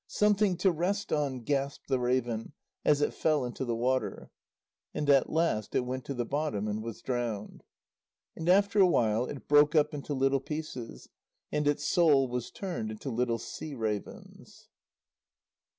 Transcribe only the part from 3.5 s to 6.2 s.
the water. And at last it went to